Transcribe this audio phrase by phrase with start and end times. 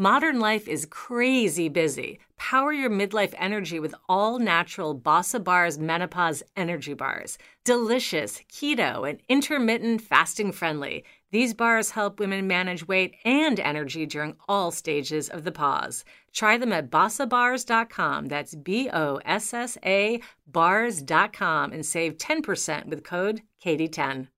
[0.00, 2.20] Modern life is crazy busy.
[2.38, 7.36] Power your midlife energy with all natural Bossa Bars Menopause Energy Bars.
[7.64, 11.04] Delicious, keto, and intermittent fasting friendly.
[11.32, 16.02] These bars help women manage weight and energy during all stages of the pause.
[16.32, 18.24] Try them at bossabars.com.
[18.28, 24.28] That's B O S S A bars.com and save 10% with code KATIE10.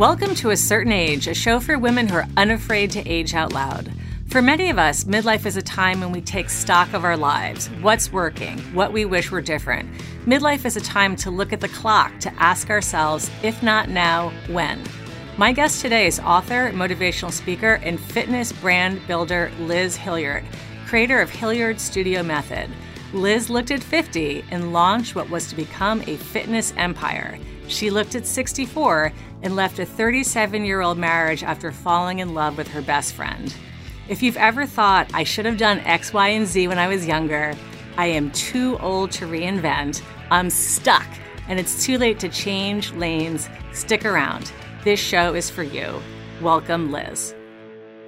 [0.00, 3.52] Welcome to A Certain Age, a show for women who are unafraid to age out
[3.52, 3.92] loud.
[4.28, 7.66] For many of us, midlife is a time when we take stock of our lives
[7.82, 9.90] what's working, what we wish were different.
[10.24, 14.30] Midlife is a time to look at the clock to ask ourselves, if not now,
[14.48, 14.82] when.
[15.36, 20.44] My guest today is author, motivational speaker, and fitness brand builder Liz Hilliard,
[20.86, 22.70] creator of Hilliard Studio Method.
[23.12, 27.38] Liz looked at 50 and launched what was to become a fitness empire.
[27.70, 32.58] She looked at 64 and left a 37 year old marriage after falling in love
[32.58, 33.54] with her best friend.
[34.08, 37.06] If you've ever thought, I should have done X, Y, and Z when I was
[37.06, 37.54] younger,
[37.96, 40.02] I am too old to reinvent.
[40.32, 41.06] I'm stuck,
[41.48, 43.48] and it's too late to change lanes.
[43.72, 44.50] Stick around.
[44.82, 46.02] This show is for you.
[46.40, 47.34] Welcome, Liz.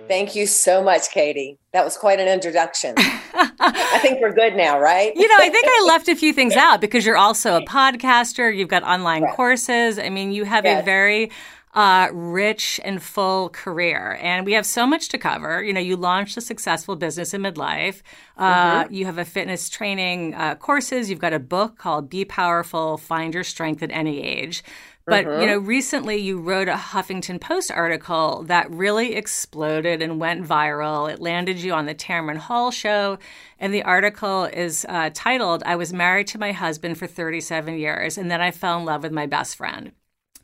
[0.09, 1.59] Thank you so much, Katie.
[1.73, 2.95] That was quite an introduction.
[2.99, 5.13] I think we're good now, right?
[5.15, 8.55] you know, I think I left a few things out because you're also a podcaster,
[8.55, 9.35] you've got online right.
[9.35, 9.99] courses.
[9.99, 10.83] I mean, you have yes.
[10.83, 11.31] a very
[11.75, 14.19] uh, rich and full career.
[14.21, 15.63] And we have so much to cover.
[15.63, 18.03] You know, you launched a successful business in midlife.
[18.37, 18.95] Uh, mm-hmm.
[18.95, 21.09] You have a fitness training uh, courses.
[21.09, 24.63] You've got a book called Be Powerful, Find Your Strength at Any Age.
[25.05, 30.47] But you know, recently you wrote a Huffington Post article that really exploded and went
[30.47, 31.13] viral.
[31.13, 33.19] It landed you on the Tamron Hall show,
[33.59, 38.17] and the article is uh, titled "I was married to my husband for 37 years,
[38.17, 39.93] and then I fell in love with my best friend."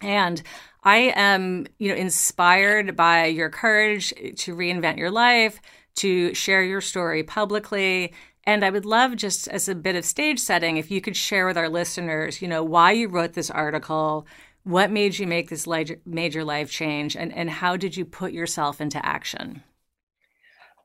[0.00, 0.42] And
[0.84, 5.60] I am, you know, inspired by your courage to reinvent your life,
[5.96, 8.12] to share your story publicly,
[8.48, 11.46] and I would love just as a bit of stage setting if you could share
[11.46, 14.26] with our listeners, you know, why you wrote this article,
[14.68, 15.66] what made you make this
[16.04, 19.62] major life change, and, and how did you put yourself into action?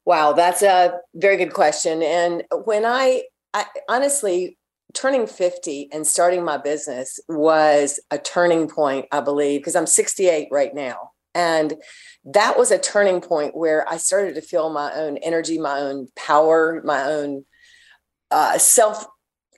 [0.06, 2.02] Wow, that's a very good question.
[2.02, 3.24] And when I,
[3.54, 4.58] I honestly,
[4.94, 10.48] turning 50 and starting my business was a turning point, I believe, because I'm 68
[10.50, 11.12] right now.
[11.36, 11.74] And
[12.24, 16.08] that was a turning point where I started to feel my own energy, my own
[16.16, 17.44] power, my own
[18.32, 19.06] uh, self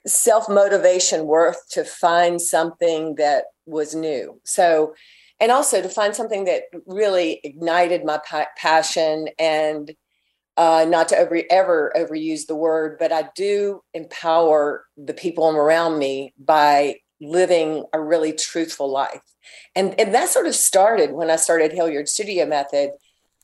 [0.04, 4.40] self motivation worth to find something that was new.
[4.44, 4.94] So,
[5.40, 9.94] and also to find something that really ignited my pa- passion and
[10.56, 15.98] uh, not to over, ever overuse the word, but I do empower the people around
[15.98, 19.20] me by living a really truthful life.
[19.74, 22.90] And, and that sort of started when I started Hilliard Studio Method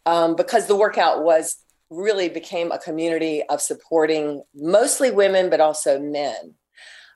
[0.07, 1.57] um, because the workout was
[1.91, 6.55] really became a community of supporting mostly women, but also men.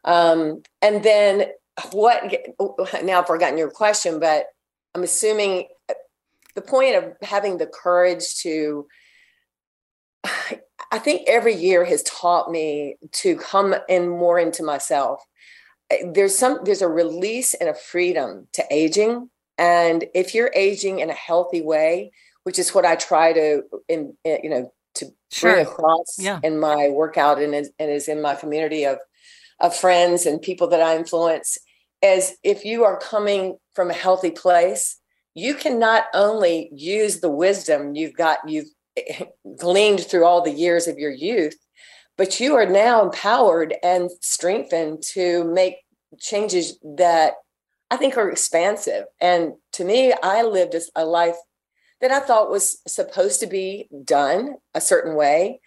[0.04, 1.46] Um, and then
[1.92, 2.34] what
[3.04, 4.46] now I've forgotten your question, but
[4.94, 5.68] I'm assuming
[6.54, 8.86] the point of having the courage to
[10.90, 15.20] I think every year has taught me to come in more into myself.
[16.04, 19.30] There's some there's a release and a freedom to aging.
[19.58, 22.12] And if you're aging in a healthy way,
[22.44, 25.52] which is what I try to in, you know to sure.
[25.52, 26.40] bring across yeah.
[26.42, 28.98] in my workout and is, and is in my community of
[29.60, 31.58] of friends and people that I influence
[32.02, 34.98] as if you are coming from a healthy place,
[35.34, 38.68] you can not only use the wisdom you've got, you've
[39.58, 41.56] gleaned through all the years of your youth,
[42.16, 45.76] but you are now empowered and strengthened to make
[46.18, 47.34] changes that
[47.90, 49.04] I think are expansive.
[49.20, 51.36] And to me, I lived a life
[52.00, 55.60] that I thought was supposed to be done a certain way.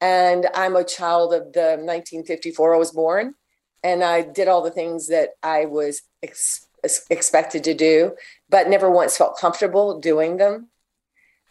[0.00, 3.34] And I'm a child of the 1954 I was born
[3.82, 6.66] and I did all the things that I was ex-
[7.10, 8.12] expected to do,
[8.48, 10.68] but never once felt comfortable doing them.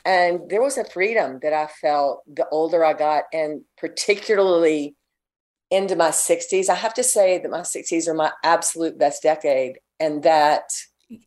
[0.03, 4.95] And there was a freedom that I felt the older I got, and particularly
[5.71, 6.69] into my 60s.
[6.69, 10.69] I have to say that my 60s are my absolute best decade, and that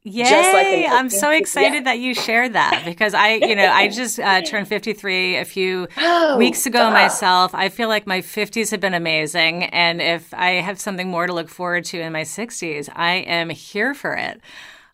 [0.03, 0.85] Yay!
[0.85, 1.83] Like I'm so excited yeah.
[1.83, 5.87] that you shared that because I, you know, I just uh, turned 53 a few
[5.97, 6.93] oh, weeks ago God.
[6.93, 7.55] myself.
[7.55, 9.65] I feel like my 50s have been amazing.
[9.65, 13.51] And if I have something more to look forward to in my 60s, I am
[13.51, 14.41] here for it.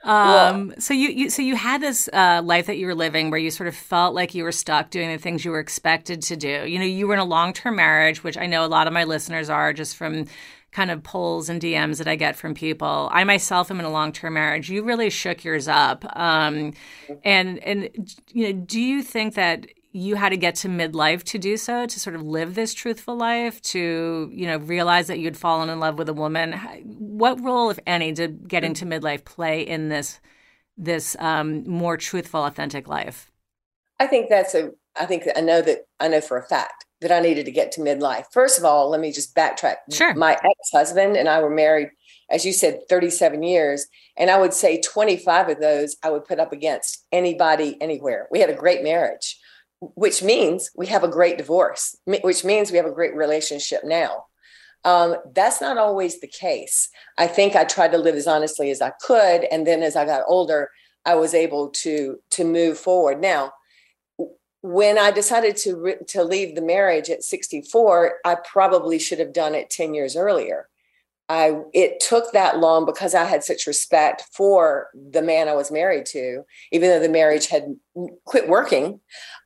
[0.05, 3.41] Um, so you, you, so you had this uh, life that you were living where
[3.41, 6.37] you sort of felt like you were stuck doing the things you were expected to
[6.37, 6.67] do.
[6.67, 8.93] You know, you were in a long term marriage, which I know a lot of
[8.93, 10.27] my listeners are just from
[10.75, 13.09] kind of polls and DMs that I get from people.
[13.13, 14.69] I myself am in a long term marriage.
[14.69, 16.75] You really shook yours up, um,
[17.25, 17.89] and and
[18.33, 21.87] you know, do you think that you had to get to midlife to do so
[21.87, 25.79] to sort of live this truthful life to you know realize that you'd fallen in
[25.79, 26.53] love with a woman
[26.85, 30.21] what role if any did getting to midlife play in this
[30.77, 33.31] this um, more truthful authentic life
[34.01, 37.13] i think that's a i think i know that i know for a fact that
[37.13, 40.33] i needed to get to midlife first of all let me just backtrack sure my
[40.33, 41.89] ex-husband and i were married
[42.31, 43.87] as you said 37 years
[44.17, 48.41] and i would say 25 of those i would put up against anybody anywhere we
[48.41, 49.39] had a great marriage
[49.95, 54.25] which means we have a great divorce, which means we have a great relationship now.
[54.85, 56.89] Um, that's not always the case.
[57.17, 60.05] I think I tried to live as honestly as I could, and then as I
[60.05, 60.71] got older,
[61.07, 63.21] I was able to to move forward.
[63.21, 63.53] Now,
[64.65, 69.35] when I decided to re- to leave the marriage at 64, I probably should have
[69.35, 70.71] done it 10 years earlier.
[71.29, 75.71] I it took that long because I had such respect for the man I was
[75.71, 77.77] married to, even though the marriage had
[78.25, 79.01] quit working.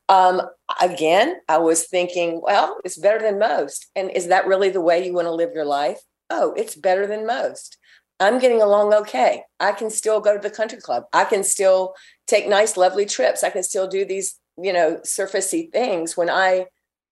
[0.07, 0.41] Um,
[0.81, 3.87] again, I was thinking, well, it's better than most.
[3.97, 5.99] And is that really the way you want to live your life?
[6.29, 7.77] Oh, it's better than most.
[8.21, 9.43] I'm getting along okay.
[9.59, 11.03] I can still go to the country club.
[11.13, 11.93] I can still
[12.27, 13.43] take nice, lovely trips.
[13.43, 16.15] I can still do these, you know, surfacey things.
[16.17, 16.65] When I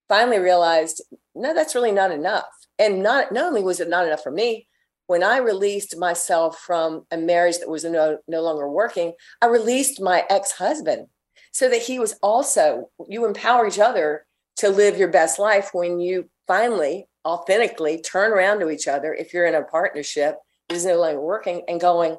[0.10, 1.04] finally realized,
[1.36, 2.46] no, that's really not enough.
[2.80, 4.68] And not not only was it not enough for me,
[5.08, 10.02] when I released myself from a marriage that was no, no longer working, I released
[10.02, 11.08] my ex-husband
[11.52, 14.26] so that he was also, you empower each other
[14.58, 19.34] to live your best life when you finally authentically turn around to each other if
[19.34, 20.38] you're in a partnership
[20.70, 22.16] that is no longer working and going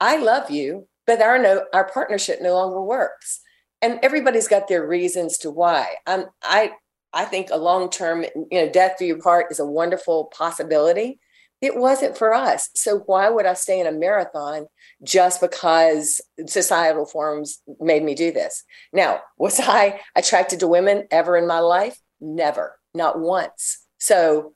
[0.00, 3.40] i love you but our no our partnership no longer works
[3.82, 6.72] and everybody's got their reasons to why um, i
[7.12, 11.18] i think a long term you know death do your part is a wonderful possibility
[11.62, 12.68] it wasn't for us.
[12.74, 14.66] So why would I stay in a marathon
[15.02, 18.62] just because societal forms made me do this?
[18.92, 21.98] Now, was I attracted to women ever in my life?
[22.20, 23.78] Never, not once.
[23.98, 24.52] So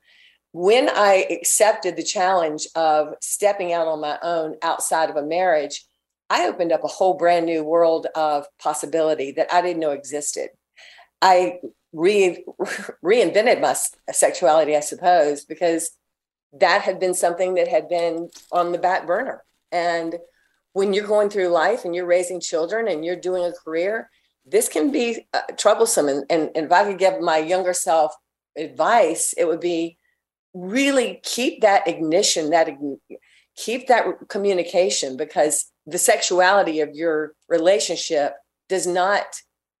[0.51, 5.83] when I accepted the challenge of stepping out on my own outside of a marriage,
[6.31, 10.47] I opened up a whole brand new world of possibility that I didn't know existed.
[11.21, 11.59] I
[11.91, 12.45] re-
[13.03, 13.75] reinvented my
[14.13, 15.91] sexuality, I suppose, because
[16.53, 19.43] that had been something that had been on the back burner.
[19.73, 20.15] And
[20.71, 24.09] when you're going through life and you're raising children and you're doing a career,
[24.45, 26.07] this can be uh, troublesome.
[26.07, 28.13] And, and, and if I could give my younger self
[28.57, 29.97] advice, it would be
[30.53, 32.69] really keep that ignition, that
[33.57, 38.33] keep that communication because the sexuality of your relationship
[38.69, 39.25] does not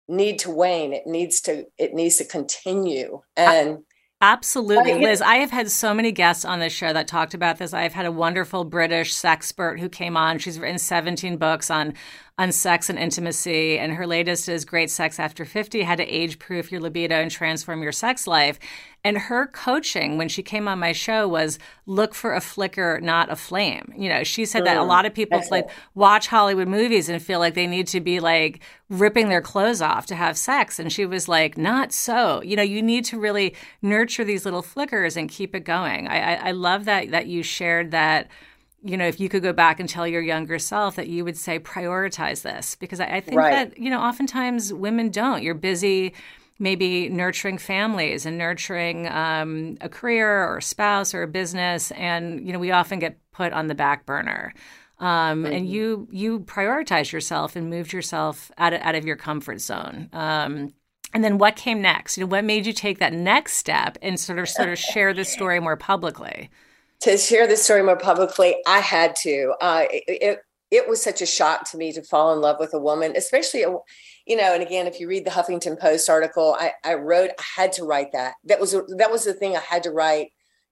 [0.07, 0.93] need to wane.
[0.93, 3.21] It needs to it needs to continue.
[3.35, 3.79] And
[4.23, 5.19] Absolutely, Liz.
[5.19, 7.73] I have had so many guests on this show that talked about this.
[7.73, 10.37] I've had a wonderful British sexpert who came on.
[10.37, 11.95] She's written 17 books on
[12.41, 16.39] on sex and intimacy, and her latest is Great Sex After 50: How to Age
[16.39, 18.57] Proof Your Libido and Transform Your Sex Life.
[19.03, 23.31] And her coaching when she came on my show was look for a flicker, not
[23.31, 23.93] a flame.
[23.95, 27.09] You know, she said mm, that a mm, lot of people like watch Hollywood movies
[27.09, 30.79] and feel like they need to be like ripping their clothes off to have sex.
[30.79, 32.41] And she was like, not so.
[32.41, 36.07] You know, you need to really nurture these little flickers and keep it going.
[36.07, 38.29] I, I, I love that that you shared that
[38.83, 41.37] you know, if you could go back and tell your younger self that you would
[41.37, 43.69] say prioritize this, because I, I think right.
[43.69, 45.43] that you know oftentimes women don't.
[45.43, 46.13] You're busy
[46.61, 52.45] maybe nurturing families and nurturing um, a career or a spouse or a business and
[52.45, 54.53] you know we often get put on the back burner
[54.99, 55.53] um, mm-hmm.
[55.53, 60.07] and you you prioritize yourself and moved yourself out of, out of your comfort zone
[60.13, 60.71] um,
[61.15, 64.19] and then what came next you know what made you take that next step and
[64.19, 66.47] sort of sort of share this story more publicly
[67.01, 70.39] to share this story more publicly i had to uh, it, it,
[70.71, 73.63] it was such a shock to me to fall in love with a woman especially
[73.63, 73.75] a
[74.25, 77.61] you know, and again, if you read the Huffington Post article, I, I wrote, I
[77.61, 78.35] had to write that.
[78.45, 80.31] That was that was the thing I had to write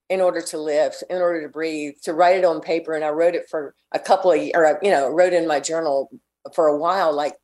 [0.09, 2.93] in order to live, in order to breathe, to write it on paper.
[2.93, 6.09] And I wrote it for a couple of, or you know, wrote in my journal
[6.53, 7.13] for a while.
[7.13, 7.35] Like,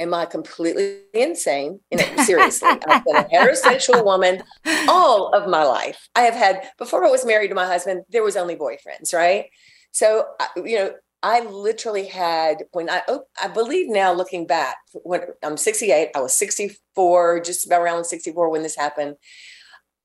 [0.00, 1.80] am I completely insane?
[1.90, 4.42] You know, seriously, I've been a heterosexual woman
[4.88, 6.08] all of my life.
[6.16, 8.02] I have had before I was married to my husband.
[8.08, 9.46] There was only boyfriends, right?
[9.92, 10.24] So,
[10.56, 10.92] you know,
[11.22, 16.20] I literally had when I oh, I believe now looking back when I'm 68, I
[16.20, 19.16] was 64, just about around 64 when this happened.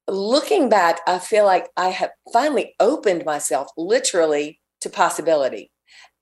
[0.08, 5.72] Looking back, I feel like I have finally opened myself literally to possibility.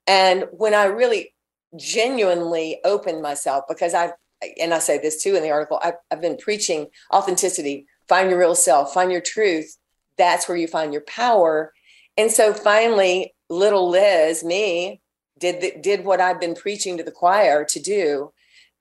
[0.06, 1.34] And when I really
[1.77, 4.13] genuinely opened myself, because I've
[4.60, 8.39] and I say this too in the article, I've, I've been preaching authenticity, find your
[8.39, 9.77] real self, find your truth.
[10.18, 11.72] That's where you find your power
[12.18, 15.01] And so finally, little Liz, me,
[15.39, 18.32] did the, did what I've been preaching to the choir to do,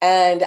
[0.01, 0.47] and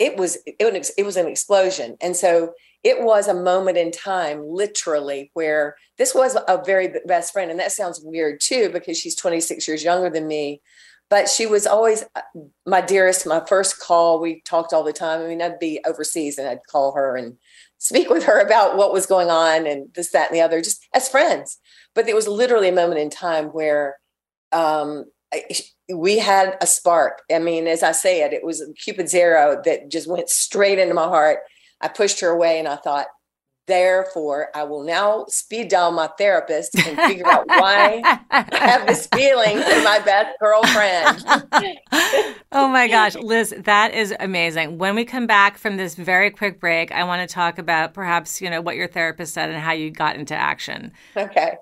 [0.00, 1.96] it was it was it was an explosion.
[2.00, 7.32] And so it was a moment in time, literally, where this was a very best
[7.32, 10.60] friend, and that sounds weird too because she's 26 years younger than me.
[11.10, 12.22] But she was always uh,
[12.66, 13.26] my dearest.
[13.26, 15.20] My first call, we talked all the time.
[15.20, 17.36] I mean, I'd be overseas and I'd call her and
[17.78, 20.86] speak with her about what was going on and this, that, and the other, just
[20.94, 21.58] as friends.
[21.94, 23.96] But it was literally a moment in time where
[24.52, 25.06] um,
[25.92, 27.22] we had a spark.
[27.32, 30.94] I mean, as I say it, it was Cupid's arrow that just went straight into
[30.94, 31.40] my heart.
[31.80, 33.06] I pushed her away and I thought,
[33.70, 39.06] therefore, I will now speed dial my therapist and figure out why I have this
[39.14, 41.24] feeling for my best girlfriend.
[42.52, 44.78] oh my gosh, Liz, that is amazing.
[44.78, 48.40] When we come back from this very quick break, I want to talk about perhaps,
[48.40, 50.92] you know, what your therapist said and how you got into action.
[51.16, 51.54] Okay.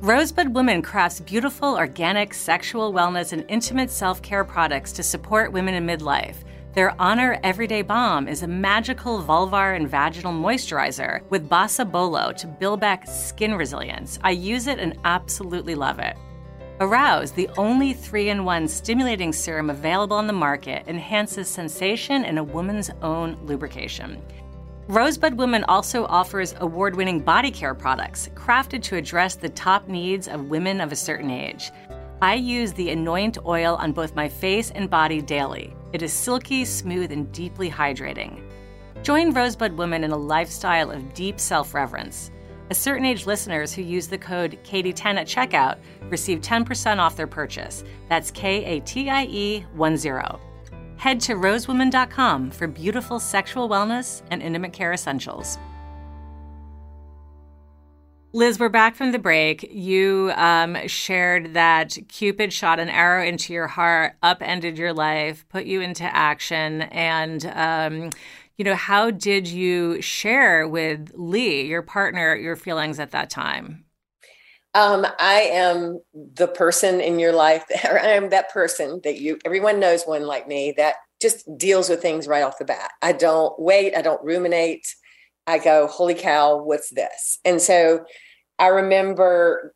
[0.00, 5.74] Rosebud Women crafts beautiful, organic, sexual wellness and intimate self care products to support women
[5.74, 6.36] in midlife.
[6.74, 12.46] Their Honor Everyday Balm is a magical vulvar and vaginal moisturizer with Basa Bolo to
[12.46, 14.18] build back skin resilience.
[14.22, 16.14] I use it and absolutely love it.
[16.78, 22.38] Arouse, the only 3 in 1 stimulating serum available on the market, enhances sensation and
[22.38, 24.22] a woman's own lubrication.
[24.88, 30.28] Rosebud Women also offers award winning body care products crafted to address the top needs
[30.28, 31.72] of women of a certain age.
[32.20, 35.72] I use the Anoint oil on both my face and body daily.
[35.92, 38.42] It is silky, smooth, and deeply hydrating.
[39.04, 42.32] Join Rosebud Women in a lifestyle of deep self reverence.
[42.70, 45.78] A certain age listeners who use the code KATIE10 at checkout
[46.10, 47.84] receive 10% off their purchase.
[48.08, 49.96] That's K A T I E 10.
[50.96, 55.56] Head to rosewoman.com for beautiful sexual wellness and intimate care essentials.
[58.38, 59.68] Liz, we're back from the break.
[59.68, 65.64] You um, shared that Cupid shot an arrow into your heart, upended your life, put
[65.64, 66.82] you into action.
[66.82, 68.10] And, um,
[68.56, 73.84] you know, how did you share with Lee, your partner, your feelings at that time?
[74.72, 79.80] Um, I am the person in your life, I am that person that you, everyone
[79.80, 82.92] knows one like me that just deals with things right off the bat.
[83.02, 84.86] I don't wait, I don't ruminate.
[85.48, 87.40] I go, holy cow, what's this?
[87.44, 88.04] And so
[88.58, 89.74] I remember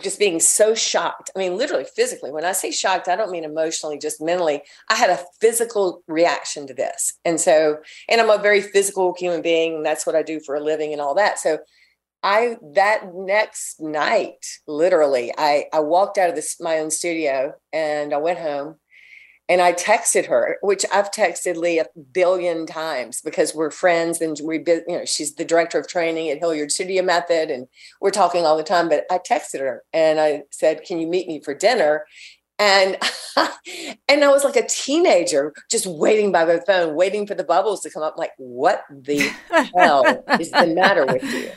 [0.00, 1.30] just being so shocked.
[1.36, 2.32] I mean, literally physically.
[2.32, 4.62] When I say shocked, I don't mean emotionally, just mentally.
[4.88, 7.14] I had a physical reaction to this.
[7.24, 7.78] And so,
[8.08, 9.76] and I'm a very physical human being.
[9.76, 11.38] And that's what I do for a living and all that.
[11.38, 11.58] So
[12.22, 18.12] I that next night, literally, I I walked out of this my own studio and
[18.12, 18.76] I went home
[19.48, 24.36] and I texted her, which I've texted Lee a billion times because we're friends and
[24.42, 27.68] we, you know, she's the director of training at Hilliard Studio Method, and
[28.00, 28.88] we're talking all the time.
[28.88, 32.06] But I texted her and I said, "Can you meet me for dinner?"
[32.58, 32.96] And
[34.08, 37.82] and I was like a teenager, just waiting by the phone, waiting for the bubbles
[37.82, 38.18] to come up.
[38.18, 39.30] Like, what the
[39.76, 41.50] hell is the matter with you?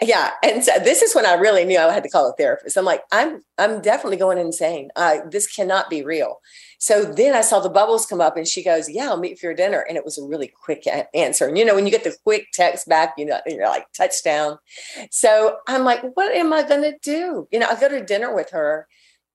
[0.00, 2.76] Yeah and so this is when i really knew i had to call a therapist.
[2.76, 4.90] I'm like i'm i'm definitely going insane.
[4.96, 6.40] Uh, this cannot be real.
[6.78, 9.46] So then i saw the bubbles come up and she goes yeah i'll meet for
[9.46, 9.84] your dinner.
[9.88, 11.46] And it was a really quick answer.
[11.46, 14.58] And you know when you get the quick text back you know you're like touchdown.
[15.10, 17.48] So i'm like what am i going to do?
[17.50, 18.86] You know i go to dinner with her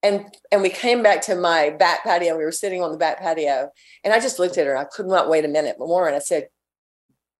[0.03, 2.37] and and we came back to my back patio.
[2.37, 3.69] We were sitting on the back patio
[4.03, 4.77] and i just looked at her.
[4.77, 6.07] I could not wait a minute more.
[6.07, 6.47] And i said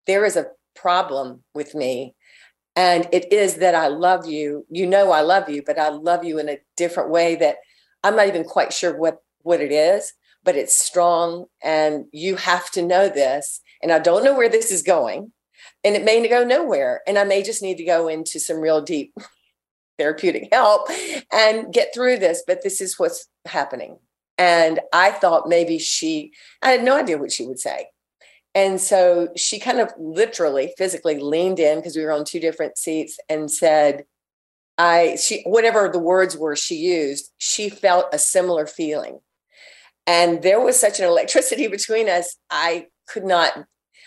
[0.06, 2.14] there is a problem with me
[2.74, 4.66] and it is that I love you.
[4.70, 7.56] You know I love you, but I love you in a different way that
[8.02, 10.12] I'm not even quite sure what what it is,
[10.44, 13.60] but it's strong and you have to know this.
[13.82, 15.32] And I don't know where this is going.
[15.84, 17.02] And it may go nowhere.
[17.06, 19.14] And I may just need to go into some real deep
[19.98, 20.88] therapeutic help
[21.32, 22.42] and get through this.
[22.46, 23.98] But this is what's happening.
[24.38, 27.88] And I thought maybe she, I had no idea what she would say.
[28.54, 32.76] And so she kind of literally physically leaned in because we were on two different
[32.76, 34.04] seats and said,
[34.76, 39.20] I, she, whatever the words were she used, she felt a similar feeling.
[40.06, 42.36] And there was such an electricity between us.
[42.50, 43.64] I could not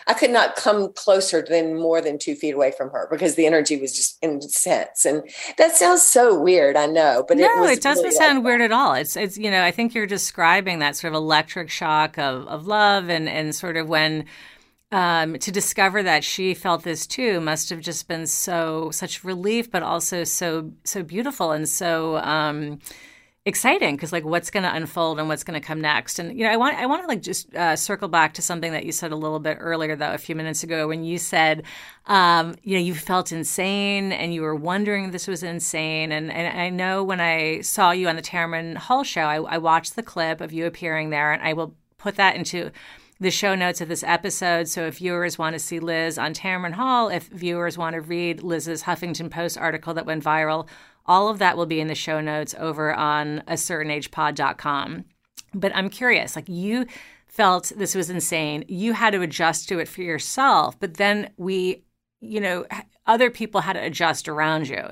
[0.07, 3.45] I could not come closer than more than two feet away from her because the
[3.45, 5.03] energy was just intense.
[5.03, 5.23] And
[5.57, 8.61] that sounds so weird, I know, but no, it, it doesn't really sound like weird
[8.61, 8.93] at all.
[8.93, 12.67] It's it's you know, I think you're describing that sort of electric shock of of
[12.67, 14.25] love and and sort of when
[14.91, 19.71] um, to discover that she felt this too must have just been so such relief,
[19.71, 22.79] but also so so beautiful and so um,
[23.47, 26.17] exciting because like what's going to unfold and what's going to come next.
[26.17, 28.71] And you know i want i want to like just uh, circle back to something
[28.71, 31.63] that you said a little bit earlier though a few minutes ago when you said
[32.07, 36.11] um, you know you felt insane and you were wondering this was insane.
[36.11, 39.57] And, and i know when i saw you on the Tamron Hall show I, I
[39.59, 42.71] watched the clip of you appearing there and i will put that into
[43.19, 44.67] the show notes of this episode.
[44.67, 48.43] So if viewers want to see Liz on Tamron Hall, if viewers want to read
[48.43, 50.67] Liz's Huffington Post article that went viral
[51.05, 55.05] all of that will be in the show notes over on a certain certainagepod.com.
[55.53, 56.85] But I'm curious, like you
[57.27, 58.65] felt this was insane.
[58.67, 61.83] You had to adjust to it for yourself, but then we,
[62.21, 62.65] you know,
[63.07, 64.83] other people had to adjust around you.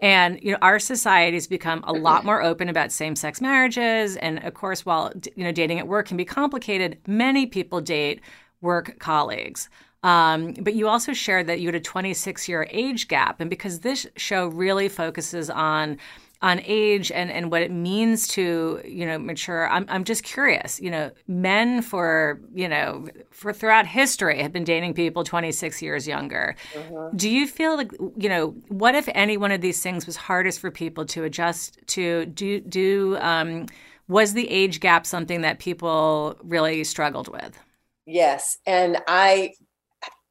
[0.00, 4.42] And you know, our society has become a lot more open about same-sex marriages and
[4.44, 8.20] of course while you know dating at work can be complicated, many people date
[8.60, 9.68] work colleagues.
[10.02, 13.40] Um, but you also shared that you had a 26 year age gap.
[13.40, 15.98] And because this show really focuses on
[16.40, 20.80] on age and, and what it means to you know mature I'm, I'm just curious
[20.80, 26.06] you know men for you know for throughout history have been dating people 26 years
[26.06, 26.54] younger.
[26.74, 27.16] Mm-hmm.
[27.16, 30.60] do you feel like you know what if any one of these things was hardest
[30.60, 32.26] for people to adjust to?
[32.26, 33.66] Do do um,
[34.06, 37.58] was the age gap something that people really struggled with?
[38.06, 39.52] Yes and i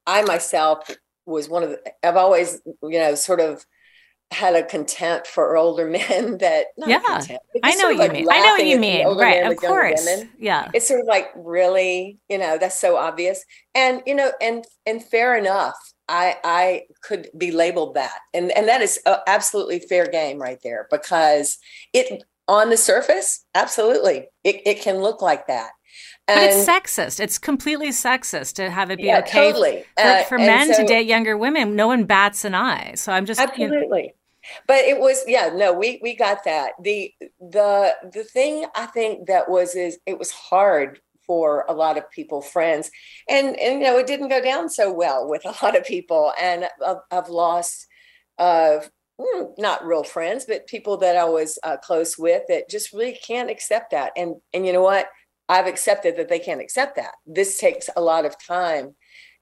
[0.08, 0.90] I myself
[1.26, 3.66] was one of the, I've always, you know, sort of
[4.32, 8.28] had a contempt for older men that, yeah, contempt, I know what like you mean.
[8.32, 9.18] I know what you mean.
[9.18, 9.50] Right.
[9.50, 10.06] Of course.
[10.06, 10.30] Women.
[10.38, 10.70] Yeah.
[10.74, 13.44] It's sort of like, really, you know, that's so obvious.
[13.74, 15.76] And, you know, and, and fair enough.
[16.10, 18.20] I, I could be labeled that.
[18.34, 21.58] And, and that is absolutely fair game right there because
[21.92, 25.72] it, on the surface, absolutely, it, it can look like that.
[26.28, 27.20] And, but it's sexist.
[27.20, 29.86] It's completely sexist to have it be yeah, okay totally.
[29.98, 31.76] for, uh, for men so, to date younger women.
[31.76, 32.94] No one bats an eye.
[32.96, 33.78] So I'm just absolutely.
[34.00, 34.14] You know.
[34.68, 39.28] But it was yeah no we we got that the the the thing I think
[39.28, 42.90] that was is it was hard for a lot of people friends
[43.30, 46.32] and and you know it didn't go down so well with a lot of people
[46.42, 47.88] and I've, I've lost
[48.38, 48.80] uh
[49.20, 53.18] hmm, not real friends but people that I was uh, close with that just really
[53.26, 55.10] can't accept that and and you know what
[55.50, 57.14] I've accepted that they can't accept that.
[57.26, 58.96] This takes a lot of time.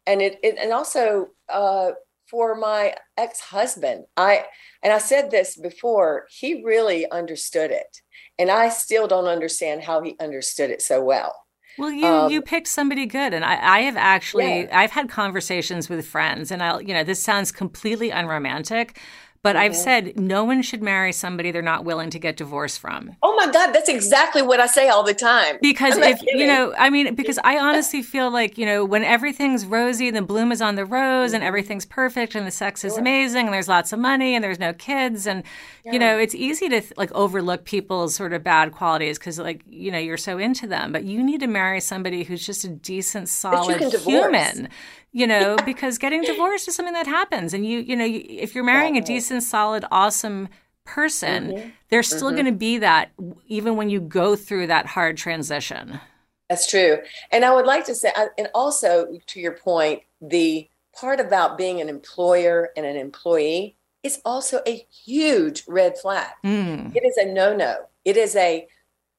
[0.06, 1.92] And it, it and also uh,
[2.30, 4.46] for my ex-husband, I
[4.84, 8.02] and I said this before, he really understood it.
[8.38, 11.36] And I still don't understand how he understood it so well.
[11.78, 14.80] Well, you um, you picked somebody good, and I, I have actually yeah.
[14.80, 19.00] I've had conversations with friends, and I'll you know this sounds completely unromantic,
[19.46, 19.62] but mm-hmm.
[19.66, 23.16] I've said no one should marry somebody they're not willing to get divorced from.
[23.22, 25.60] Oh my God, that's exactly what I say all the time.
[25.62, 29.64] Because if, you know, I mean, because I honestly feel like, you know, when everything's
[29.64, 31.48] rosy and the bloom is on the rose and mm-hmm.
[31.48, 34.74] everything's perfect and the sex is amazing and there's lots of money and there's no
[34.74, 35.44] kids and,
[35.84, 35.92] yeah.
[35.92, 39.92] you know, it's easy to like overlook people's sort of bad qualities because, like, you
[39.92, 40.92] know, you're so into them.
[40.92, 44.70] But you need to marry somebody who's just a decent, solid human
[45.16, 47.54] you know, because getting divorced is something that happens.
[47.54, 50.50] And you, you know, you, if you're marrying a decent, solid, awesome
[50.84, 51.70] person, mm-hmm.
[51.88, 52.36] there's still mm-hmm.
[52.36, 53.12] going to be that
[53.48, 56.02] even when you go through that hard transition.
[56.50, 56.98] That's true.
[57.32, 61.80] And I would like to say, and also to your point, the part about being
[61.80, 66.28] an employer and an employee is also a huge red flag.
[66.44, 66.94] Mm.
[66.94, 67.88] It is a no no.
[68.04, 68.68] It is a,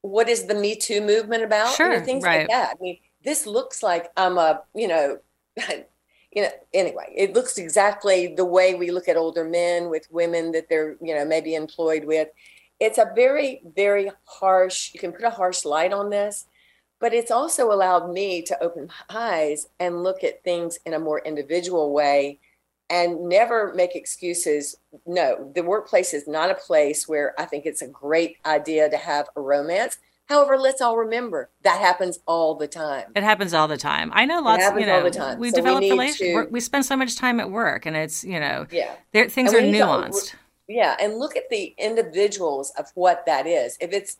[0.01, 1.73] what is the Me Too movement about?
[1.73, 1.99] Sure.
[2.01, 2.41] things right.
[2.41, 2.75] like that.
[2.79, 5.17] I mean, this looks like I'm a, you know,
[6.31, 10.51] you know, anyway, it looks exactly the way we look at older men with women
[10.51, 12.29] that they're, you know, maybe employed with.
[12.79, 16.45] It's a very, very harsh, you can put a harsh light on this,
[16.99, 20.99] but it's also allowed me to open my eyes and look at things in a
[20.99, 22.39] more individual way
[22.89, 24.75] and never make excuses.
[25.05, 28.97] No, the workplace is not a place where I think it's a great idea to
[28.97, 29.97] have a romance.
[30.27, 33.11] However, let's all remember that happens all the time.
[33.15, 34.11] It happens all the time.
[34.13, 34.59] I know lots.
[34.59, 35.39] It happens you know, all the time.
[35.39, 36.51] We so develop relationships.
[36.51, 39.61] We spend so much time at work, and it's you know, yeah, there, things are
[39.61, 40.31] nuanced.
[40.31, 40.37] To,
[40.67, 43.77] yeah, and look at the individuals of what that is.
[43.79, 44.17] If it's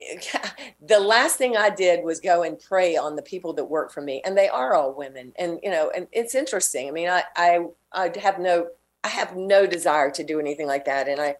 [0.80, 4.00] the last thing I did was go and prey on the people that work for
[4.00, 5.32] me, and they are all women.
[5.36, 6.88] And you know, and it's interesting.
[6.88, 8.68] I mean, I I I have no
[9.04, 11.36] I have no desire to do anything like that, and I,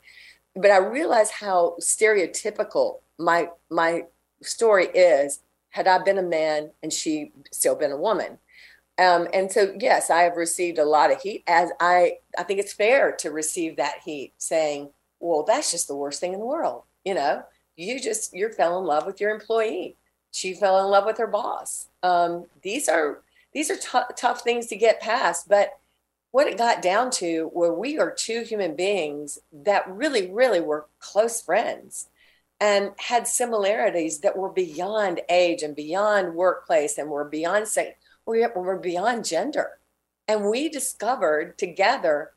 [0.55, 4.05] but I realize how stereotypical my my
[4.43, 8.39] story is had I been a man and she still been a woman.
[8.99, 12.61] Um, and so yes, I have received a lot of heat as I I think
[12.61, 16.47] it's fair to receive that heat saying, well, that's just the worst thing in the
[16.47, 16.83] world.
[17.05, 17.43] You know,
[17.77, 19.97] you just you fell in love with your employee.
[20.31, 21.89] She fell in love with her boss.
[22.03, 25.79] Um, these are these are t- tough things to get past, but
[26.31, 30.87] what it got down to were we are two human beings that really, really were
[31.01, 32.09] close friends
[32.61, 37.91] and had similarities that were beyond age and beyond workplace and were beyond sex,
[38.27, 39.79] we were beyond gender.
[40.27, 42.33] And we discovered together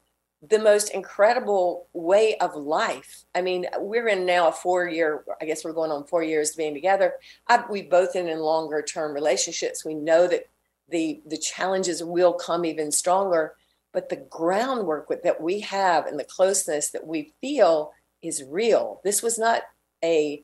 [0.47, 3.25] the most incredible way of life.
[3.35, 6.55] I mean, we're in now a four year, I guess we're going on four years
[6.55, 7.13] being together.
[7.47, 9.85] I, we both in in longer term relationships.
[9.85, 10.47] We know that
[10.89, 13.55] the the challenges will come even stronger,
[13.93, 17.91] but the groundwork that we have and the closeness that we feel
[18.23, 18.99] is real.
[19.03, 19.63] This was not
[20.03, 20.43] a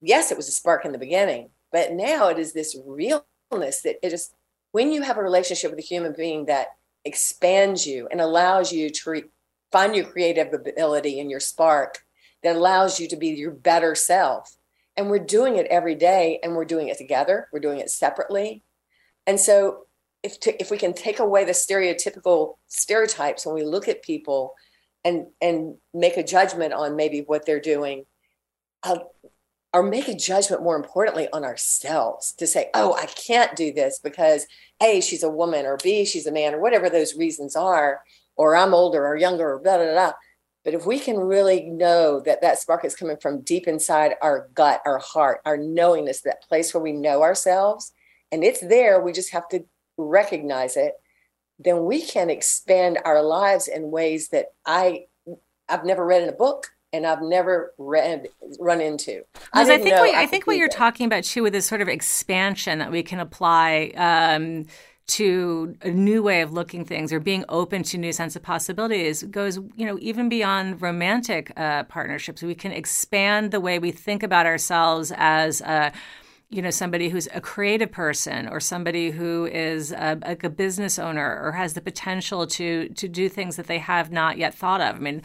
[0.00, 3.96] yes, it was a spark in the beginning, but now it is this realness that
[4.02, 4.30] it is
[4.72, 6.68] when you have a relationship with a human being that
[7.04, 9.24] expands you and allows you to re-
[9.70, 11.98] find your creative ability and your spark
[12.42, 14.56] that allows you to be your better self.
[14.96, 18.62] And we're doing it every day and we're doing it together, we're doing it separately.
[19.26, 19.86] And so
[20.22, 24.54] if to, if we can take away the stereotypical stereotypes when we look at people
[25.04, 28.06] and and make a judgment on maybe what they're doing
[29.74, 33.98] or make a judgment more importantly on ourselves to say oh i can't do this
[33.98, 34.46] because
[34.82, 38.00] a she's a woman or b she's a man or whatever those reasons are
[38.36, 40.12] or i'm older or younger or blah blah blah.
[40.64, 44.48] But if we can really know that that spark is coming from deep inside our
[44.54, 47.92] gut our heart our knowingness that place where we know ourselves
[48.32, 49.64] and it's there we just have to
[49.98, 50.94] recognize it
[51.58, 55.04] then we can expand our lives in ways that i
[55.68, 58.28] i've never read in a book and I've never read
[58.60, 59.24] run into.
[59.52, 60.76] I, I, think what, I, I think what you're that.
[60.76, 64.66] talking about too with this sort of expansion that we can apply um,
[65.06, 69.22] to a new way of looking things or being open to new sense of possibilities
[69.24, 72.42] goes you know even beyond romantic uh, partnerships.
[72.42, 75.92] We can expand the way we think about ourselves as a
[76.50, 81.00] you know somebody who's a creative person or somebody who is a, like a business
[81.00, 84.80] owner or has the potential to to do things that they have not yet thought
[84.80, 84.94] of.
[84.94, 85.22] I mean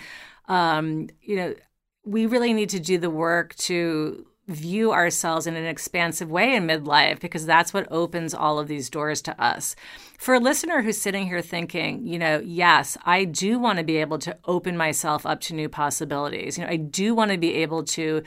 [0.49, 1.55] um, you know,
[2.03, 6.65] we really need to do the work to view ourselves in an expansive way in
[6.65, 9.75] midlife because that's what opens all of these doors to us.
[10.17, 13.97] For a listener who's sitting here thinking, you know, yes, I do want to be
[13.97, 16.57] able to open myself up to new possibilities.
[16.57, 18.23] You know, I do want to be able to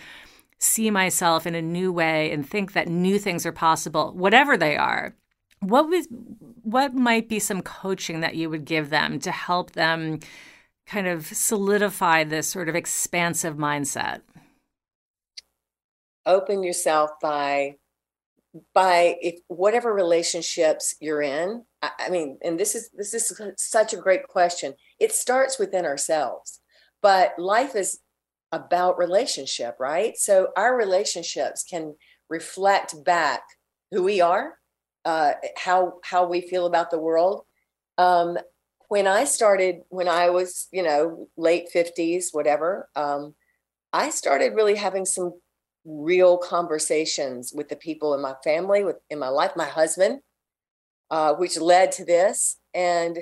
[0.59, 4.77] see myself in a new way and think that new things are possible, whatever they
[4.77, 5.17] are.
[5.59, 6.07] What was
[6.63, 10.21] what might be some coaching that you would give them to help them
[10.87, 14.21] kind of solidify this sort of expansive mindset?
[16.27, 17.77] Open yourself by
[18.75, 23.95] by if whatever relationships you're in I, I mean and this is this is such
[23.95, 24.75] a great question.
[25.01, 26.61] It starts within ourselves
[27.01, 27.99] but life is
[28.53, 30.17] about relationship right?
[30.17, 31.97] So our relationships can
[32.29, 33.43] reflect back
[33.91, 34.55] who we are
[35.05, 37.45] uh, how how we feel about the world.
[37.99, 38.39] Um,
[38.93, 43.35] when I started, when I was, you know, late 50s, whatever, um,
[43.91, 45.33] I started really having some
[45.87, 50.21] real conversations with the people in my family, with in my life, my husband,
[51.11, 52.59] uh, which led to this.
[52.75, 53.21] And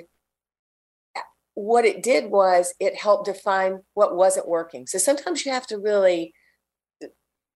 [1.53, 4.87] what it did was it helped define what wasn't working.
[4.87, 6.33] So sometimes you have to really,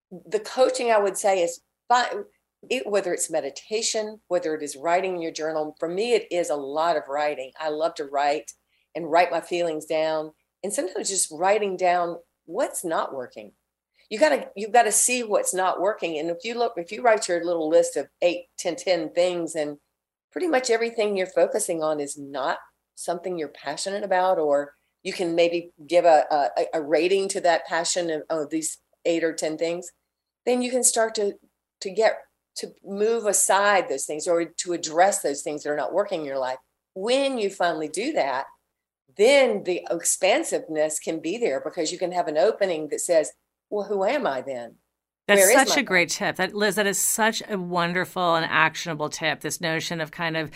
[0.09, 2.23] the coaching I would say is find,
[2.69, 6.49] it, whether it's meditation, whether it is writing in your journal, for me, it is
[6.49, 7.51] a lot of writing.
[7.59, 8.51] I love to write
[8.95, 10.31] and write my feelings down.
[10.63, 13.51] And sometimes just writing down what's not working.
[14.09, 16.19] You gotta you gotta see what's not working.
[16.19, 19.55] And if you look, if you write your little list of eight, 10, 10 things,
[19.55, 19.77] and
[20.31, 22.59] pretty much everything you're focusing on is not
[22.93, 27.65] something you're passionate about, or you can maybe give a, a, a rating to that
[27.65, 29.91] passion of oh, these eight or 10 things,
[30.45, 31.33] then you can start to
[31.81, 32.17] to get
[32.57, 36.25] to move aside those things or to address those things that are not working in
[36.25, 36.57] your life.
[36.93, 38.45] When you finally do that,
[39.17, 43.31] then the expansiveness can be there because you can have an opening that says,
[43.69, 44.75] well, who am I then?
[45.27, 46.35] That's such a great tip.
[46.35, 49.41] That Liz, that is such a wonderful and actionable tip.
[49.41, 50.51] This notion of kind of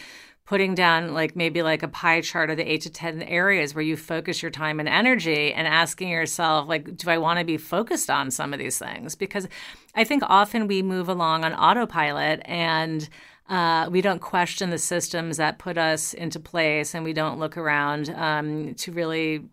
[0.50, 3.84] putting down like maybe like a pie chart of the eight to 10 areas where
[3.84, 7.56] you focus your time and energy and asking yourself, like, do I want to be
[7.56, 9.14] focused on some of these things?
[9.14, 9.48] Because
[9.94, 13.08] I think often we move along on autopilot and
[13.48, 17.56] uh, we don't question the systems that put us into place and we don't look
[17.56, 19.46] around um, to really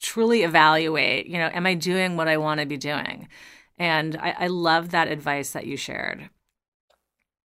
[0.00, 3.28] truly evaluate, you know, am I doing what I want to be doing?
[3.78, 6.30] And I, I love that advice that you shared.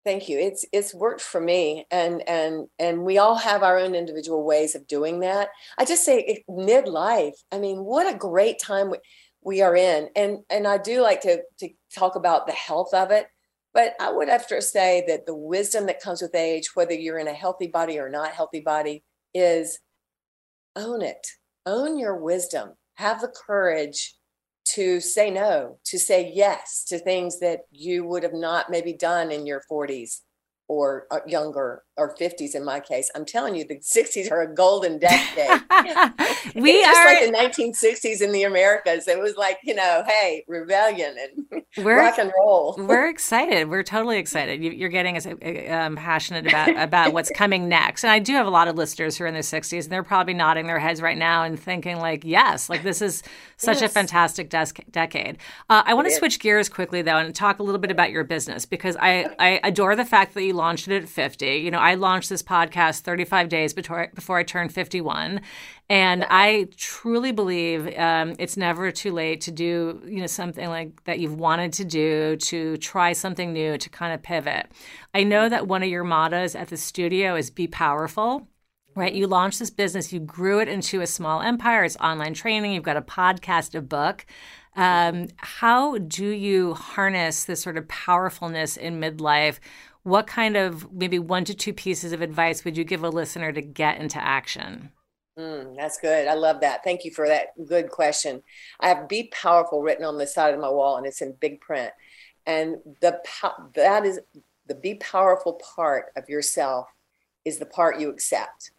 [0.05, 0.38] Thank you.
[0.38, 4.75] It's it's worked for me, and and and we all have our own individual ways
[4.75, 5.49] of doing that.
[5.79, 7.37] I just say eh, midlife.
[7.51, 8.99] I mean, what a great time we,
[9.43, 13.11] we are in, and and I do like to to talk about the health of
[13.11, 13.29] it.
[13.73, 17.19] But I would have to say that the wisdom that comes with age, whether you're
[17.19, 19.81] in a healthy body or not healthy body, is
[20.77, 21.27] own it.
[21.64, 22.75] Own your wisdom.
[22.97, 24.14] Have the courage
[24.64, 29.31] to say no, to say yes to things that you would have not maybe done
[29.31, 30.20] in your 40s
[30.68, 33.11] or uh, younger or 50s in my case.
[33.15, 35.63] I'm telling you, the 60s are a golden decade.
[36.55, 39.07] we it's just are like the 1960s in the Americas.
[39.07, 42.75] It was like, you know, hey, rebellion and we're, rock and roll.
[42.77, 43.69] we're excited.
[43.69, 44.63] We're totally excited.
[44.63, 48.03] You, are getting us uh, um, passionate about, about what's coming next.
[48.03, 50.03] And I do have a lot of listeners who are in their 60s and they're
[50.03, 53.23] probably nodding their heads right now and thinking like, yes, like this is
[53.57, 53.91] such yes.
[53.91, 55.39] a fantastic decade.
[55.71, 58.25] Uh, I want to switch gears quickly though and talk a little bit about your
[58.25, 61.47] business because I, I adore the fact that you launched it at 50.
[61.47, 65.42] You know, I launched this podcast 35 days before, before I turned 51.
[65.90, 71.05] And I truly believe um, it's never too late to do, you know, something like
[71.05, 74.73] that you've wanted to do, to try something new, to kind of pivot.
[75.12, 78.49] I know that one of your mottos at the studio is be powerful
[78.97, 79.12] right?
[79.12, 81.83] You launched this business, you grew it into a small empire.
[81.83, 84.25] It's online training, you've got a podcast, a book.
[84.77, 89.59] Um, how do you harness this sort of powerfulness in midlife?
[90.05, 93.53] What kind of maybe one to two pieces of advice would you give a listener
[93.53, 94.93] to get into action?
[95.38, 96.29] Mm, that's good.
[96.29, 96.85] I love that.
[96.85, 98.43] Thank you for that good question.
[98.79, 101.61] I have "Be Powerful" written on the side of my wall, and it's in big
[101.61, 101.93] print.
[102.47, 103.21] And the
[103.75, 104.21] that is
[104.67, 106.88] the "Be Powerful" part of yourself
[107.45, 108.71] is the part you accept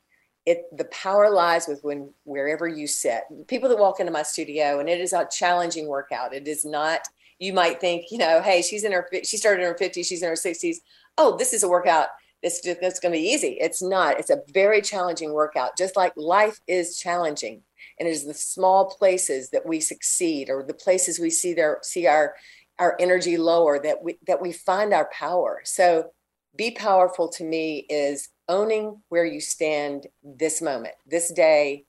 [0.46, 4.80] it the power lies with when wherever you sit people that walk into my studio
[4.80, 7.02] and it is a challenging workout it is not
[7.40, 10.22] you might think you know hey she's in her she started in her 50s she's
[10.24, 10.78] in her 60s
[11.18, 12.08] oh this is a workout
[12.42, 16.14] it's it's going to be easy it's not it's a very challenging workout just like
[16.16, 17.62] life is challenging
[18.00, 21.80] and it is the small places that we succeed or the places we see their
[21.82, 22.36] see our
[22.78, 26.12] our energy lower that we that we find our power so
[26.58, 31.86] be powerful to me is owning where you stand this moment, this day,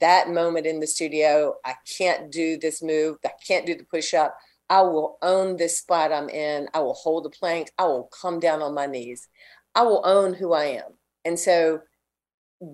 [0.00, 1.54] that moment in the studio.
[1.64, 3.18] I can't do this move.
[3.24, 4.36] I can't do the push up.
[4.70, 6.68] I will own this spot I'm in.
[6.74, 7.70] I will hold the plank.
[7.78, 9.28] I will come down on my knees.
[9.74, 10.92] I will own who I am.
[11.24, 11.80] And so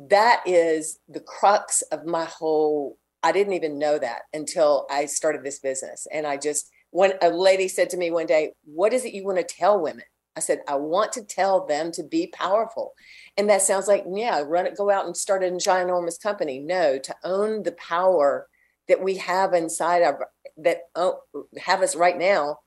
[0.08, 2.98] that is the crux of my whole.
[3.22, 6.06] I didn't even know that until I started this business.
[6.12, 9.24] And I just, when a lady said to me one day, What is it you
[9.24, 10.04] want to tell women?
[10.36, 12.92] I said, I want to tell them to be powerful.
[13.36, 16.60] And that sounds like, yeah, run it, go out and start a ginormous company.
[16.60, 18.48] No, to own the power
[18.90, 20.16] that we have inside of
[20.58, 21.20] that oh,
[21.58, 22.58] have us right now,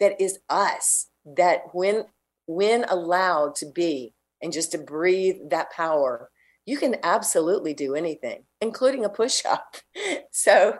[0.00, 1.06] that is us.
[1.24, 2.06] That when
[2.46, 6.30] when allowed to be and just to breathe that power,
[6.64, 9.76] you can absolutely do anything, including a push up.
[10.32, 10.78] So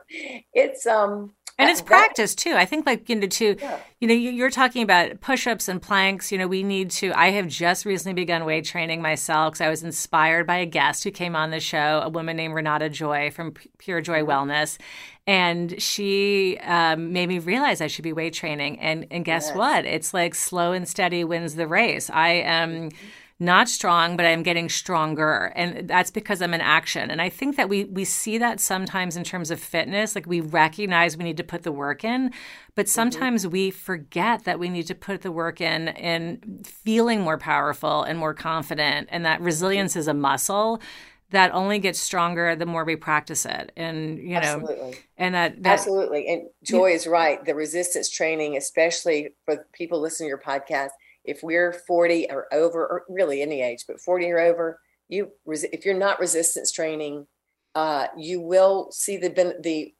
[0.53, 2.53] it's um and it's practice too.
[2.53, 3.79] I think like you know to yeah.
[4.01, 6.31] you know you're talking about push-ups and planks.
[6.31, 9.69] You know we need to i have just recently begun weight training myself because i
[9.69, 13.31] was inspired by a guest who came on the show a woman named renata joy
[13.31, 14.31] from pure joy mm-hmm.
[14.31, 14.79] wellness.
[15.29, 18.79] And she um, made me realize i should be weight training.
[18.81, 19.57] And and guess yes.
[19.57, 19.85] what?
[19.87, 22.11] It's like slow and steady wins the race.
[22.11, 22.99] I am mm-hmm
[23.39, 25.53] not strong, but I'm getting stronger.
[25.55, 27.11] And that's because I'm in action.
[27.11, 30.15] And I think that we we see that sometimes in terms of fitness.
[30.15, 32.33] Like we recognize we need to put the work in,
[32.75, 32.91] but mm-hmm.
[32.91, 33.53] sometimes mm-hmm.
[33.53, 38.19] we forget that we need to put the work in in feeling more powerful and
[38.19, 39.09] more confident.
[39.13, 40.81] And that resilience is a muscle
[41.31, 44.97] that only gets stronger the more we practice it and you know absolutely.
[45.19, 50.27] and that, that absolutely and joy is right the resistance training especially for people listening
[50.27, 50.91] to your podcast
[51.27, 55.85] if we're 40 or over, or really any age, but 40 or over, you if
[55.85, 57.27] you're not resistance training,
[57.75, 59.95] uh, you will see the the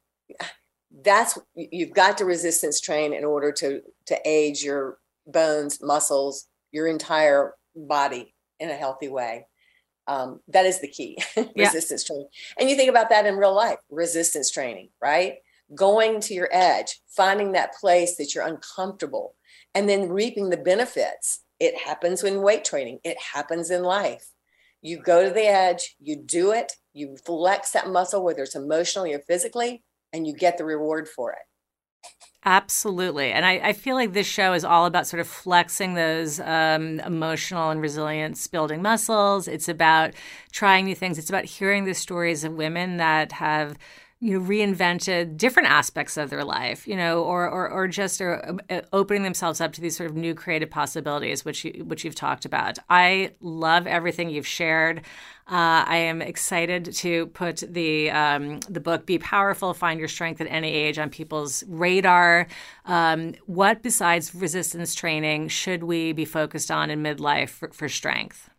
[1.03, 6.87] that's you've got to resistance train in order to to age your bones, muscles, your
[6.87, 9.47] entire body in a healthy way.
[10.07, 11.17] Um, that is the key
[11.55, 12.15] resistance yeah.
[12.15, 12.29] training.
[12.59, 15.35] And you think about that in real life resistance training, right?
[15.75, 19.35] Going to your edge, finding that place that you're uncomfortable,
[19.73, 21.41] and then reaping the benefits.
[21.59, 24.31] It happens in weight training, it happens in life.
[24.81, 29.13] You go to the edge, you do it, you flex that muscle, whether it's emotionally
[29.13, 31.39] or physically, and you get the reward for it.
[32.45, 33.31] Absolutely.
[33.31, 37.01] And I, I, feel like this show is all about sort of flexing those um,
[37.01, 39.49] emotional and resilience building muscles.
[39.49, 40.13] It's about
[40.53, 41.17] trying new things.
[41.17, 43.77] It's about hearing the stories of women that have
[44.19, 48.57] you know reinvented different aspects of their life you know or or, or just are
[48.69, 52.15] uh, opening themselves up to these sort of new creative possibilities which you which you've
[52.15, 55.01] talked about i love everything you've shared
[55.49, 60.41] uh, I am excited to put the um, the book "Be Powerful: Find Your Strength
[60.41, 62.47] at Any Age" on people's radar.
[62.83, 68.49] Um, what besides resistance training should we be focused on in midlife for, for strength?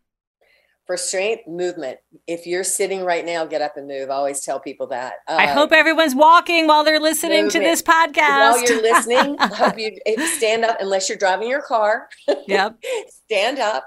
[0.88, 1.98] For strength movement.
[2.27, 4.09] If you're sitting right now get up and move.
[4.09, 5.16] I always tell people that.
[5.29, 7.53] Uh, i hope everyone's walking while they're listening movement.
[7.53, 8.53] to this podcast.
[8.53, 9.98] While you're listening i hope you
[10.38, 12.09] stand up unless you're driving your car.
[12.46, 12.83] Yep.
[13.27, 13.85] Stand up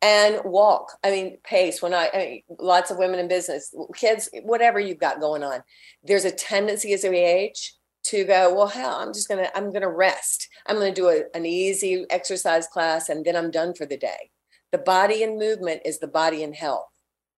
[0.00, 0.92] and walk.
[1.02, 1.82] I mean pace.
[1.82, 5.60] When I, I mean, lots of women in business kids whatever you've got going on
[6.04, 9.90] there's a tendency as we age to go well hell i'm just gonna i'm gonna
[9.90, 10.48] rest.
[10.66, 14.30] I'm gonna do a, an easy exercise class and then i'm done for the day
[14.74, 16.86] the body in movement is the body in health.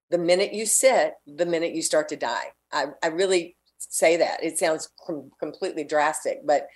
[0.09, 2.47] The minute you sit, the minute you start to die.
[2.73, 4.43] I, I really say that.
[4.43, 6.67] It sounds com- completely drastic, but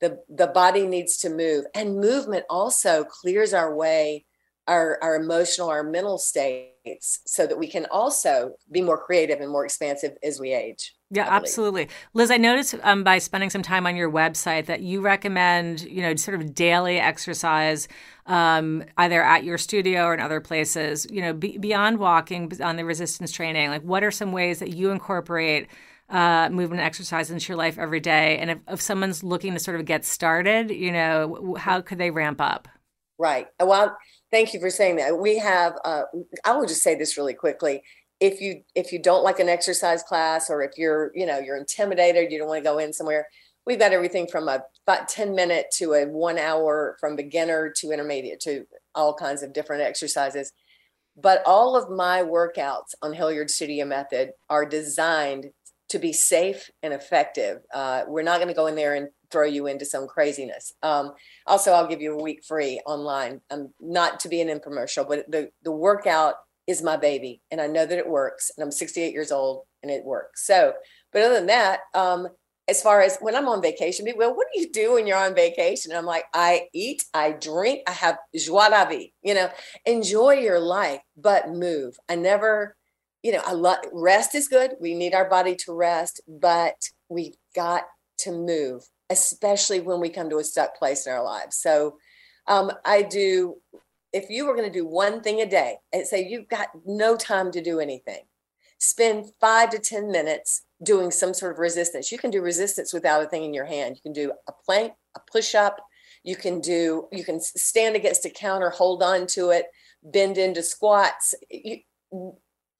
[0.00, 1.66] the, the body needs to move.
[1.72, 4.24] And movement also clears our way,
[4.68, 9.50] our, our emotional, our mental states, so that we can also be more creative and
[9.50, 10.94] more expansive as we age.
[11.10, 11.88] Yeah, absolutely.
[12.12, 16.02] Liz, I noticed um, by spending some time on your website that you recommend, you
[16.02, 17.88] know, sort of daily exercise,
[18.26, 21.06] um, either at your studio or in other places.
[21.10, 24.74] You know, be, beyond walking, on the resistance training, like what are some ways that
[24.74, 25.68] you incorporate
[26.10, 28.36] uh, movement and exercise into your life every day?
[28.36, 32.10] And if, if someone's looking to sort of get started, you know, how could they
[32.10, 32.68] ramp up?
[33.18, 33.48] Right.
[33.58, 33.96] Well,
[34.30, 35.18] thank you for saying that.
[35.18, 36.02] We have, uh,
[36.44, 37.82] I will just say this really quickly.
[38.20, 41.56] If you if you don't like an exercise class or if you're you know you're
[41.56, 43.28] intimidated you don't want to go in somewhere
[43.68, 47.90] we've got everything from a about 10 minute to a one hour from beginner to
[47.90, 48.64] intermediate to
[48.94, 50.52] all kinds of different exercises.
[51.14, 55.50] But all of my workouts on hilliard studio method are designed
[55.90, 57.58] to be safe and effective.
[57.74, 61.12] Uh, we're not going to go in there and throw you into some craziness um,
[61.46, 65.30] also i'll give you a week free online um, not to be an infomercial but
[65.30, 66.34] the, the workout
[66.68, 69.90] is my baby and I know that it works and I'm 68 years old and
[69.90, 70.46] it works.
[70.46, 70.74] So,
[71.12, 72.28] but other than that, um,
[72.68, 75.16] as far as when I'm on vacation, people, well, what do you do when you're
[75.16, 75.90] on vacation?
[75.90, 79.48] And I'm like, I eat, I drink, I have joie la vie, you know,
[79.86, 81.96] enjoy your life, but move.
[82.10, 82.76] I never,
[83.22, 84.72] you know, I love rest is good.
[84.78, 86.74] We need our body to rest, but
[87.08, 87.84] we've got
[88.18, 91.56] to move, especially when we come to a stuck place in our lives.
[91.56, 91.98] So
[92.46, 93.56] um, I do
[94.12, 97.16] if you were going to do one thing a day and say you've got no
[97.16, 98.22] time to do anything,
[98.78, 102.10] spend five to 10 minutes doing some sort of resistance.
[102.10, 103.96] You can do resistance without a thing in your hand.
[103.96, 105.76] You can do a plank, a push up.
[106.24, 109.66] You can do, you can stand against a counter, hold on to it,
[110.02, 111.34] bend into squats.
[111.50, 111.78] You,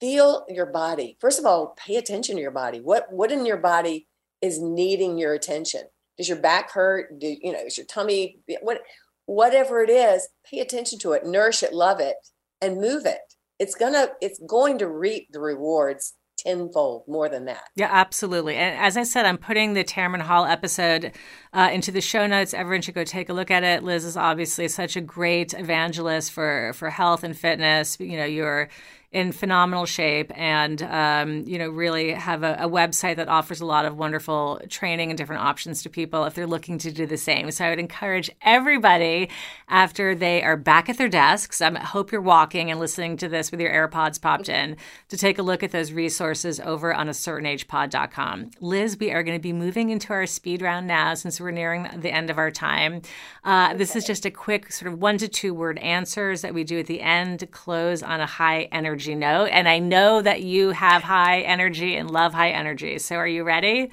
[0.00, 1.16] feel your body.
[1.20, 2.80] First of all, pay attention to your body.
[2.80, 4.06] What, what in your body
[4.40, 5.82] is needing your attention?
[6.18, 7.18] Does your back hurt?
[7.18, 8.80] Do, you know, is your tummy, what,
[9.26, 12.16] whatever it is, pay attention to it, nourish it, love it,
[12.60, 13.20] and move it.
[13.58, 17.64] It's gonna, it's going to reap the rewards tenfold more than that.
[17.74, 18.56] Yeah, absolutely.
[18.56, 21.12] And as I said, I'm putting the Tamron Hall episode
[21.52, 22.54] uh, into the show notes.
[22.54, 23.82] Everyone should go take a look at it.
[23.82, 27.96] Liz is obviously such a great evangelist for for health and fitness.
[28.00, 28.68] You know, you're
[29.10, 33.64] in phenomenal shape and um, you know really have a, a, website that offers a
[33.64, 37.16] lot of wonderful training and different options to people if they're looking to do the
[37.16, 37.50] same.
[37.50, 39.30] So i would encourage everybody
[39.68, 43.50] after they are back at their desks i hope you're walking and listening to this
[43.50, 44.76] with your airpods popped in
[45.08, 49.38] to take a look at those resources over on a certainagepod.com liz we are going
[49.38, 52.50] to be moving into our speed round now since we're nearing the end of our
[52.50, 53.00] time.
[53.44, 56.64] Uh, this is just a quick sort of one to two word answers that we
[56.64, 59.46] do at the end to close on a high energy energy note.
[59.52, 62.98] And I know that you have high energy and love high energy.
[62.98, 63.90] So are you ready?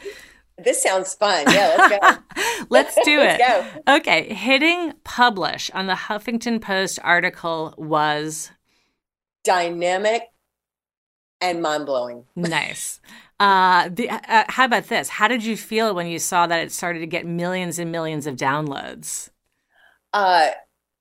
[0.57, 1.45] This sounds fun.
[1.47, 2.65] Yeah, let's go.
[2.69, 3.39] let's do it.
[3.39, 3.95] let's go.
[3.97, 4.33] Okay.
[4.33, 8.51] Hitting publish on the Huffington Post article was
[9.43, 10.23] dynamic
[11.39, 12.25] and mind blowing.
[12.35, 12.99] nice.
[13.39, 15.09] Uh, the, uh, how about this?
[15.09, 18.25] How did you feel when you saw that it started to get millions and millions
[18.25, 19.29] of downloads?
[20.13, 20.51] Uh,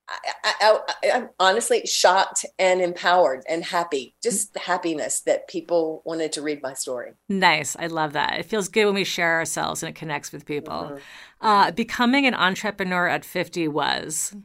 [0.07, 4.15] I, am honestly shocked and empowered and happy.
[4.21, 7.13] Just the happiness that people wanted to read my story.
[7.27, 7.75] Nice.
[7.77, 8.39] I love that.
[8.39, 10.73] It feels good when we share ourselves and it connects with people.
[10.73, 11.47] Mm-hmm.
[11.47, 14.35] Uh, becoming an entrepreneur at 50 was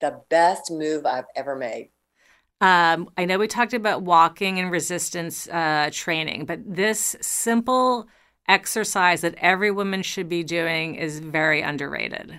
[0.00, 1.90] the best move I've ever made.
[2.60, 8.06] Um, I know we talked about walking and resistance uh, training, but this simple
[8.46, 12.38] exercise that every woman should be doing is very underrated.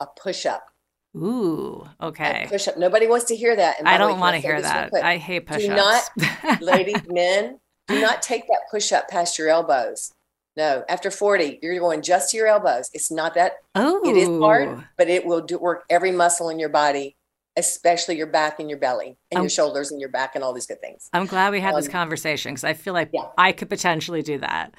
[0.00, 0.70] A push up.
[1.16, 2.46] Ooh, okay.
[2.48, 2.76] Push up.
[2.76, 3.76] Nobody wants to hear that.
[3.84, 4.92] I don't want to hear that.
[4.94, 6.10] I hate push ups.
[6.16, 10.12] Do not, ladies, men, do not take that push up past your elbows.
[10.56, 12.90] No, after 40, you're going just to your elbows.
[12.92, 13.54] It's not that.
[13.74, 14.08] Oh.
[14.08, 17.14] It is hard, but it will do work every muscle in your body,
[17.56, 20.66] especially your back and your belly and your shoulders and your back and all these
[20.66, 21.10] good things.
[21.12, 23.28] I'm glad we had um, this conversation because I feel like yeah.
[23.36, 24.74] I could potentially do that.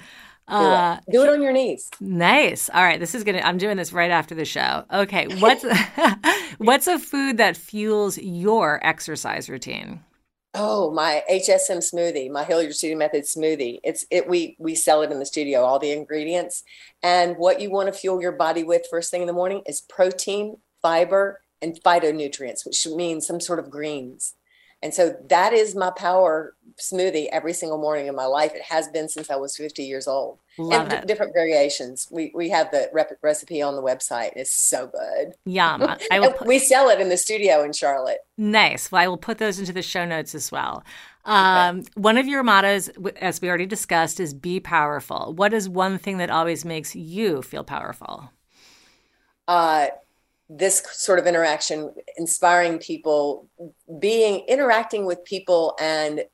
[0.48, 1.12] Do, uh, it.
[1.12, 1.90] do it on your knees.
[2.00, 2.70] Nice.
[2.70, 3.40] All right, this is gonna.
[3.40, 4.84] I'm doing this right after the show.
[4.92, 5.64] Okay, what's
[6.58, 10.00] what's a food that fuels your exercise routine?
[10.54, 13.80] Oh, my HSM smoothie, my Hilliard Studio Method smoothie.
[13.84, 16.64] It's it we we sell it in the studio, all the ingredients.
[17.02, 19.82] And what you want to fuel your body with first thing in the morning is
[19.82, 24.34] protein, fiber, and phytonutrients, which means some sort of greens.
[24.82, 28.54] And so that is my power smoothie every single morning in my life.
[28.54, 30.38] It has been since I was 50 years old.
[30.56, 31.06] Love and it.
[31.06, 32.08] different variations.
[32.10, 34.30] We we have the rep- recipe on the website.
[34.36, 35.32] It's so good.
[35.44, 35.82] Yum.
[36.10, 38.18] I will put, we sell it in the studio in Charlotte.
[38.36, 38.90] nice.
[38.92, 40.82] Well, I will put those into the show notes as well.
[41.24, 42.88] Um, One of your mottos,
[43.20, 45.32] as we already discussed, is be powerful.
[45.36, 48.30] What is one thing that always makes you feel powerful?
[49.46, 49.86] uh,
[50.48, 53.48] this sort of interaction, inspiring people,
[54.00, 56.24] being interacting with people and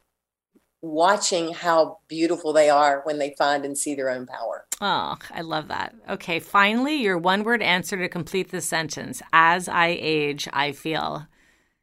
[0.80, 4.66] watching how beautiful they are when they find and see their own power.
[4.80, 5.94] Oh, I love that.
[6.08, 9.22] Okay, finally, your one word answer to complete the sentence.
[9.32, 11.26] As I age, I feel.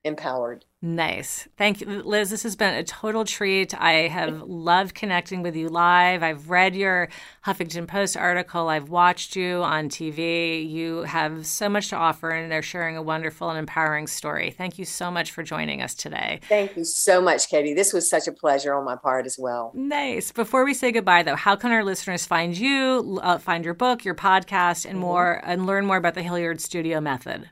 [0.03, 0.65] Empowered.
[0.84, 1.47] Nice.
[1.57, 2.32] Thank you, Liz.
[2.32, 3.79] This has been a total treat.
[3.79, 6.23] I have loved connecting with you live.
[6.23, 7.07] I've read your
[7.45, 8.67] Huffington Post article.
[8.67, 10.67] I've watched you on TV.
[10.67, 14.49] You have so much to offer, and they're sharing a wonderful and empowering story.
[14.49, 16.39] Thank you so much for joining us today.
[16.49, 17.75] Thank you so much, Katie.
[17.75, 19.71] This was such a pleasure on my part as well.
[19.75, 20.32] Nice.
[20.32, 24.03] Before we say goodbye, though, how can our listeners find you, uh, find your book,
[24.03, 27.51] your podcast, and more, and learn more about the Hilliard Studio Method?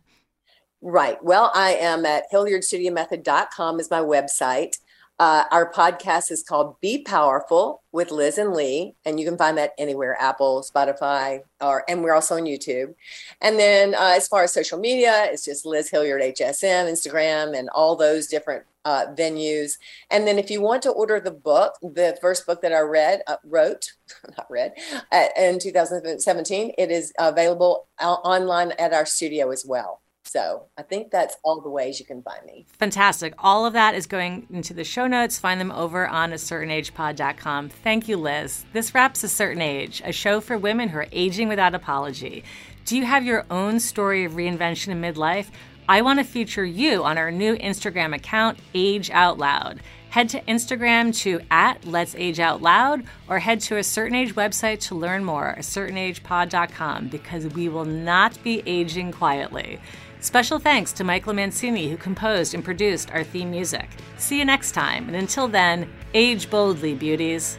[0.82, 1.22] Right.
[1.22, 4.78] Well, I am at hilliardstudiomethod.com is my website.
[5.20, 9.58] Uh, our podcast is called Be Powerful with Liz and Lee, and you can find
[9.58, 12.96] that anywhere Apple, Spotify, or and we're also on YouTube.
[13.42, 17.70] And then uh, as far as social media, it's just Liz Hilliard HSM, Instagram, and
[17.72, 19.74] all those different uh, venues.
[20.10, 23.22] And then if you want to order the book, the first book that I read,
[23.28, 23.92] uh, wrote,
[24.38, 24.72] not read,
[25.12, 30.00] uh, in 2017, it is available online at our studio as well.
[30.32, 32.68] So I think that's all the ways you can find me.
[32.78, 33.34] Fantastic.
[33.40, 35.40] All of that is going into the show notes.
[35.40, 36.38] Find them over on a.
[36.38, 38.64] Thank you, Liz.
[38.72, 42.44] This wraps A Certain Age, a show for women who are aging without apology.
[42.86, 45.48] Do you have your own story of reinvention in midlife?
[45.88, 49.80] I want to feature you on our new Instagram account, Age Out Loud.
[50.12, 54.36] Head to Instagram to at Let's Age Out Loud or head to a certain age
[54.36, 59.80] website to learn more, a certainagepod.com, because we will not be aging quietly.
[60.22, 63.90] Special thanks to Michael Mancini, who composed and produced our theme music.
[64.18, 67.58] See you next time, and until then, age boldly, beauties.